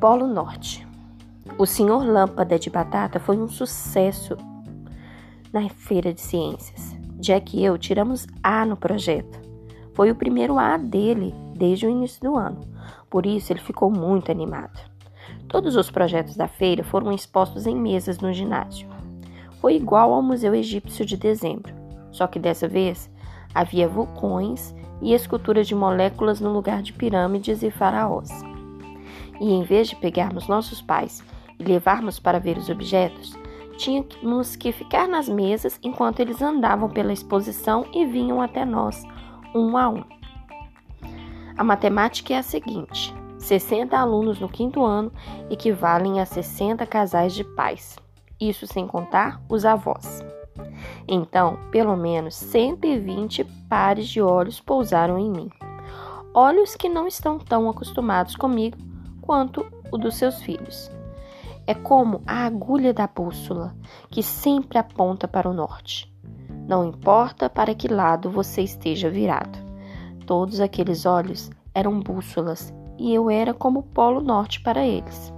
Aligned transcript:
Polo 0.00 0.26
Norte. 0.26 0.88
O 1.58 1.66
Senhor 1.66 2.02
Lâmpada 2.06 2.58
de 2.58 2.70
Batata 2.70 3.20
foi 3.20 3.36
um 3.36 3.46
sucesso 3.46 4.34
na 5.52 5.68
feira 5.68 6.14
de 6.14 6.22
ciências. 6.22 6.96
Jack 7.18 7.54
e 7.54 7.62
eu 7.62 7.76
tiramos 7.76 8.26
A 8.42 8.64
no 8.64 8.78
projeto. 8.78 9.38
Foi 9.92 10.10
o 10.10 10.14
primeiro 10.14 10.58
A 10.58 10.78
dele 10.78 11.34
desde 11.54 11.84
o 11.84 11.90
início 11.90 12.18
do 12.22 12.34
ano. 12.34 12.60
Por 13.10 13.26
isso 13.26 13.52
ele 13.52 13.60
ficou 13.60 13.90
muito 13.90 14.32
animado. 14.32 14.80
Todos 15.46 15.76
os 15.76 15.90
projetos 15.90 16.34
da 16.34 16.48
feira 16.48 16.82
foram 16.82 17.12
expostos 17.12 17.66
em 17.66 17.76
mesas 17.76 18.20
no 18.20 18.32
ginásio. 18.32 18.88
Foi 19.60 19.76
igual 19.76 20.14
ao 20.14 20.22
Museu 20.22 20.54
Egípcio 20.54 21.04
de 21.04 21.18
dezembro, 21.18 21.74
só 22.10 22.26
que 22.26 22.38
dessa 22.38 22.66
vez 22.66 23.10
havia 23.54 23.86
vulcões 23.86 24.74
e 25.02 25.12
esculturas 25.12 25.68
de 25.68 25.74
moléculas 25.74 26.40
no 26.40 26.50
lugar 26.50 26.80
de 26.80 26.94
pirâmides 26.94 27.62
e 27.62 27.70
faraós. 27.70 28.30
E 29.40 29.50
em 29.50 29.62
vez 29.62 29.88
de 29.88 29.96
pegarmos 29.96 30.46
nossos 30.46 30.82
pais 30.82 31.24
e 31.58 31.64
levarmos 31.64 32.20
para 32.20 32.38
ver 32.38 32.58
os 32.58 32.68
objetos, 32.68 33.34
tínhamos 33.78 34.54
que 34.54 34.70
ficar 34.70 35.08
nas 35.08 35.28
mesas 35.28 35.78
enquanto 35.82 36.20
eles 36.20 36.42
andavam 36.42 36.90
pela 36.90 37.12
exposição 37.12 37.86
e 37.92 38.04
vinham 38.04 38.42
até 38.42 38.64
nós, 38.64 39.02
um 39.54 39.76
a 39.76 39.88
um. 39.88 40.04
A 41.56 41.64
matemática 41.64 42.34
é 42.34 42.38
a 42.38 42.42
seguinte: 42.42 43.14
60 43.38 43.96
alunos 43.96 44.38
no 44.38 44.48
quinto 44.48 44.84
ano 44.84 45.10
equivalem 45.48 46.20
a 46.20 46.26
60 46.26 46.86
casais 46.86 47.32
de 47.32 47.42
pais, 47.42 47.98
isso 48.38 48.66
sem 48.66 48.86
contar 48.86 49.42
os 49.48 49.64
avós. 49.64 50.22
Então, 51.08 51.58
pelo 51.70 51.96
menos 51.96 52.34
120 52.34 53.44
pares 53.68 54.06
de 54.06 54.20
olhos 54.20 54.60
pousaram 54.60 55.18
em 55.18 55.30
mim. 55.30 55.50
Olhos 56.34 56.76
que 56.76 56.88
não 56.88 57.08
estão 57.08 57.38
tão 57.38 57.68
acostumados 57.68 58.36
comigo 58.36 58.76
quanto 59.30 59.64
o 59.92 59.96
dos 59.96 60.16
seus 60.16 60.42
filhos. 60.42 60.90
É 61.64 61.72
como 61.72 62.20
a 62.26 62.46
agulha 62.46 62.92
da 62.92 63.06
bússola, 63.06 63.76
que 64.10 64.24
sempre 64.24 64.76
aponta 64.76 65.28
para 65.28 65.48
o 65.48 65.54
norte. 65.54 66.12
Não 66.66 66.88
importa 66.88 67.48
para 67.48 67.72
que 67.72 67.86
lado 67.86 68.28
você 68.28 68.62
esteja 68.62 69.08
virado. 69.08 69.56
Todos 70.26 70.58
aqueles 70.58 71.06
olhos 71.06 71.48
eram 71.72 72.00
bússolas 72.00 72.74
e 72.98 73.14
eu 73.14 73.30
era 73.30 73.54
como 73.54 73.78
o 73.78 73.82
polo 73.84 74.20
norte 74.20 74.60
para 74.62 74.84
eles. 74.84 75.32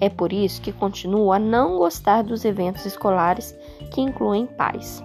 É 0.00 0.08
por 0.08 0.32
isso 0.32 0.60
que 0.60 0.72
continuo 0.72 1.32
a 1.32 1.38
não 1.38 1.78
gostar 1.78 2.24
dos 2.24 2.44
eventos 2.44 2.84
escolares 2.84 3.56
que 3.92 4.00
incluem 4.00 4.44
pais. 4.44 5.00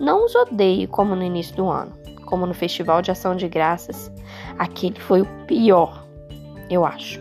Não 0.00 0.24
os 0.24 0.34
odeio 0.34 0.88
como 0.88 1.14
no 1.14 1.22
início 1.22 1.54
do 1.54 1.70
ano, 1.70 1.92
como 2.26 2.44
no 2.44 2.52
Festival 2.52 3.00
de 3.02 3.12
Ação 3.12 3.36
de 3.36 3.46
Graças. 3.46 4.10
Aquele 4.58 4.98
foi 4.98 5.20
o 5.20 5.44
pior 5.46 6.01
eu 6.70 6.84
acho. 6.84 7.20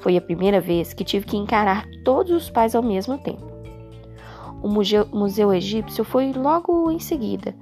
Foi 0.00 0.16
a 0.16 0.20
primeira 0.20 0.60
vez 0.60 0.92
que 0.92 1.04
tive 1.04 1.26
que 1.26 1.36
encarar 1.36 1.86
todos 2.04 2.32
os 2.32 2.50
pais 2.50 2.74
ao 2.74 2.82
mesmo 2.82 3.18
tempo. 3.18 3.44
O 4.62 4.68
museu, 4.68 5.06
museu 5.12 5.52
egípcio 5.52 6.04
foi 6.04 6.32
logo 6.32 6.90
em 6.90 6.98
seguida, 6.98 7.54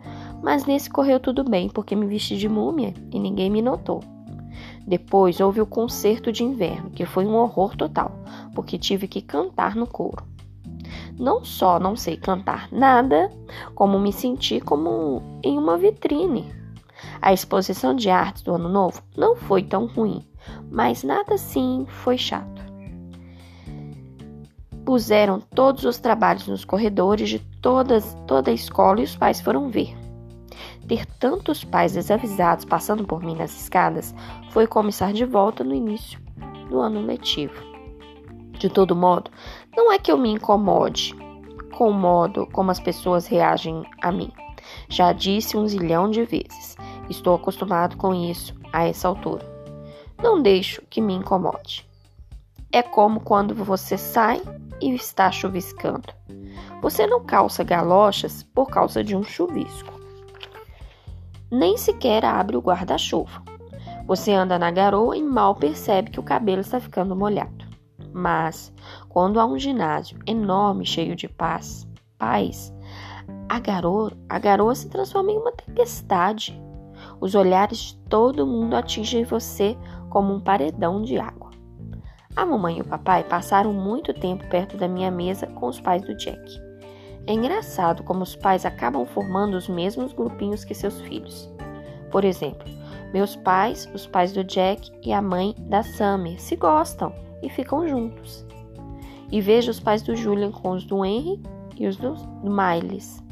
mas 0.42 0.64
nesse 0.64 0.88
correu 0.88 1.18
tudo 1.18 1.42
bem 1.42 1.68
porque 1.68 1.96
me 1.96 2.06
vesti 2.06 2.36
de 2.36 2.48
múmia 2.48 2.94
e 3.12 3.18
ninguém 3.18 3.50
me 3.50 3.60
notou. 3.60 4.00
Depois 4.86 5.40
houve 5.40 5.60
o 5.60 5.66
concerto 5.66 6.30
de 6.30 6.44
inverno, 6.44 6.90
que 6.90 7.06
foi 7.06 7.24
um 7.24 7.34
horror 7.34 7.74
total, 7.76 8.12
porque 8.54 8.78
tive 8.78 9.08
que 9.08 9.22
cantar 9.22 9.74
no 9.74 9.86
coro. 9.86 10.24
Não 11.18 11.44
só 11.44 11.80
não 11.80 11.96
sei 11.96 12.16
cantar 12.16 12.68
nada, 12.70 13.30
como 13.74 13.98
me 13.98 14.12
senti 14.12 14.60
como 14.60 15.22
em 15.42 15.56
uma 15.56 15.78
vitrine. 15.78 16.52
A 17.20 17.32
exposição 17.32 17.94
de 17.94 18.10
artes 18.10 18.42
do 18.42 18.54
Ano 18.54 18.68
Novo 18.68 19.02
não 19.16 19.34
foi 19.34 19.62
tão 19.62 19.86
ruim, 19.86 20.24
mas 20.70 21.02
nada 21.02 21.34
assim 21.34 21.86
foi 21.88 22.18
chato. 22.18 22.62
Puseram 24.84 25.40
todos 25.40 25.84
os 25.84 25.98
trabalhos 25.98 26.46
nos 26.46 26.64
corredores 26.64 27.28
de 27.28 27.38
todas, 27.38 28.16
toda 28.26 28.50
a 28.50 28.54
escola 28.54 29.00
e 29.00 29.04
os 29.04 29.16
pais 29.16 29.40
foram 29.40 29.70
ver. 29.70 29.96
Ter 30.86 31.06
tantos 31.18 31.64
pais 31.64 31.94
desavisados 31.94 32.64
passando 32.66 33.04
por 33.04 33.22
mim 33.22 33.34
nas 33.34 33.58
escadas 33.58 34.14
foi 34.50 34.66
como 34.66 34.90
estar 34.90 35.12
de 35.12 35.24
volta 35.24 35.64
no 35.64 35.74
início 35.74 36.20
do 36.68 36.80
ano 36.80 37.00
letivo. 37.00 37.54
De 38.58 38.68
todo 38.68 38.94
modo, 38.94 39.30
não 39.74 39.90
é 39.90 39.98
que 39.98 40.12
eu 40.12 40.18
me 40.18 40.30
incomode 40.30 41.14
com 41.74 41.90
o 41.90 41.94
modo 41.94 42.46
como 42.52 42.70
as 42.70 42.78
pessoas 42.78 43.26
reagem 43.26 43.82
a 44.02 44.12
mim. 44.12 44.30
Já 44.88 45.12
disse 45.12 45.56
um 45.56 45.66
zilhão 45.66 46.10
de 46.10 46.24
vezes. 46.24 46.76
Estou 47.08 47.34
acostumado 47.34 47.96
com 47.96 48.14
isso 48.14 48.54
a 48.72 48.86
essa 48.86 49.08
altura. 49.08 49.53
Não 50.24 50.40
deixo 50.40 50.80
que 50.88 51.02
me 51.02 51.12
incomode. 51.12 51.86
É 52.72 52.82
como 52.82 53.20
quando 53.20 53.54
você 53.54 53.98
sai 53.98 54.40
e 54.80 54.94
está 54.94 55.30
chuviscando. 55.30 56.08
Você 56.80 57.06
não 57.06 57.22
calça 57.22 57.62
galochas 57.62 58.42
por 58.42 58.70
causa 58.70 59.04
de 59.04 59.14
um 59.14 59.22
chuvisco. 59.22 59.92
Nem 61.50 61.76
sequer 61.76 62.24
abre 62.24 62.56
o 62.56 62.62
guarda-chuva. 62.62 63.42
Você 64.06 64.32
anda 64.32 64.58
na 64.58 64.70
garoa 64.70 65.14
e 65.14 65.22
mal 65.22 65.56
percebe 65.56 66.10
que 66.10 66.20
o 66.20 66.24
cabelo 66.24 66.62
está 66.62 66.80
ficando 66.80 67.14
molhado. 67.14 67.66
Mas, 68.10 68.72
quando 69.10 69.38
há 69.38 69.44
um 69.44 69.58
ginásio 69.58 70.18
enorme 70.26 70.86
cheio 70.86 71.14
de 71.14 71.28
paz, 71.28 71.86
paz, 72.16 72.72
a 73.46 73.60
garoa, 73.60 74.10
a 74.26 74.38
garoa 74.38 74.74
se 74.74 74.88
transforma 74.88 75.32
em 75.32 75.36
uma 75.36 75.52
tempestade. 75.52 76.58
Os 77.24 77.34
olhares 77.34 77.78
de 77.78 77.96
todo 78.10 78.46
mundo 78.46 78.74
atingem 78.74 79.24
você 79.24 79.78
como 80.10 80.34
um 80.34 80.38
paredão 80.38 81.00
de 81.00 81.16
água. 81.16 81.52
A 82.36 82.44
mamãe 82.44 82.76
e 82.76 82.80
o 82.82 82.84
papai 82.84 83.24
passaram 83.24 83.72
muito 83.72 84.12
tempo 84.12 84.46
perto 84.50 84.76
da 84.76 84.86
minha 84.86 85.10
mesa 85.10 85.46
com 85.46 85.66
os 85.66 85.80
pais 85.80 86.02
do 86.02 86.14
Jack. 86.14 86.60
É 87.26 87.32
engraçado 87.32 88.02
como 88.02 88.22
os 88.22 88.36
pais 88.36 88.66
acabam 88.66 89.06
formando 89.06 89.54
os 89.54 89.70
mesmos 89.70 90.12
grupinhos 90.12 90.66
que 90.66 90.74
seus 90.74 91.00
filhos. 91.00 91.50
Por 92.10 92.26
exemplo, 92.26 92.68
meus 93.10 93.34
pais, 93.36 93.90
os 93.94 94.06
pais 94.06 94.34
do 94.34 94.44
Jack 94.44 94.92
e 95.02 95.10
a 95.10 95.22
mãe 95.22 95.54
da 95.60 95.82
Summer 95.82 96.38
se 96.38 96.56
gostam 96.56 97.10
e 97.42 97.48
ficam 97.48 97.88
juntos. 97.88 98.44
E 99.32 99.40
vejo 99.40 99.70
os 99.70 99.80
pais 99.80 100.02
do 100.02 100.14
Julian 100.14 100.52
com 100.52 100.72
os 100.72 100.84
do 100.84 101.02
Henry 101.02 101.42
e 101.74 101.86
os 101.86 101.96
do 101.96 102.16
Miles. 102.42 103.24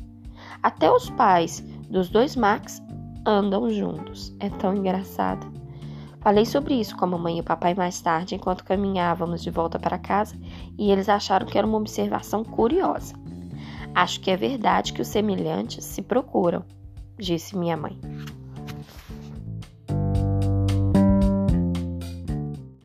Até 0.63 0.91
os 0.91 1.11
pais 1.11 1.61
dos 1.91 2.09
dois 2.09 2.35
Max 2.35 2.83
andam 3.27 3.71
juntos. 3.71 4.35
É 4.41 4.49
tão 4.49 4.75
engraçado. 4.75 5.47
Falei 6.21 6.47
sobre 6.47 6.75
isso 6.75 6.97
com 6.97 7.05
a 7.05 7.09
mamãe 7.09 7.39
e 7.39 7.41
o 7.41 7.45
papai 7.45 7.75
mais 7.75 8.01
tarde, 8.01 8.37
enquanto 8.37 8.65
caminhávamos 8.65 9.43
de 9.43 9.51
volta 9.51 9.79
para 9.79 9.99
casa, 9.99 10.37
e 10.79 10.91
eles 10.91 11.09
acharam 11.09 11.47
que 11.47 11.59
era 11.59 11.67
uma 11.67 11.79
observação 11.79 12.45
curiosa. 12.45 13.15
Acho 13.95 14.21
que 14.21 14.31
é 14.31 14.37
verdade 14.37 14.93
que 14.93 15.03
os 15.03 15.09
semelhantes 15.09 15.85
se 15.85 16.01
procuram, 16.01 16.65
disse 17.19 17.57
minha 17.57 17.77
mãe. 17.77 17.99